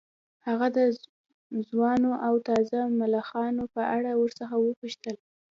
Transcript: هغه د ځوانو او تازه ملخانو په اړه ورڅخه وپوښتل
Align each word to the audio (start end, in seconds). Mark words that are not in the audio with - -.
هغه 0.47 0.67
د 0.77 0.79
ځوانو 1.69 2.11
او 2.27 2.33
تازه 2.47 2.79
ملخانو 2.99 3.63
په 3.73 3.81
اړه 3.95 4.11
ورڅخه 4.21 4.55
وپوښتل 4.59 5.15